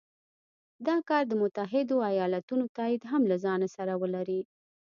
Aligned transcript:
دا 0.87 0.95
کار 1.09 1.23
د 1.27 1.33
متحدو 1.41 1.97
ایالتونو 2.11 2.65
تایید 2.77 3.03
هم 3.11 3.21
له 3.31 3.35
ځانه 3.43 3.67
سره 3.75 3.93
ولري. 4.01 4.41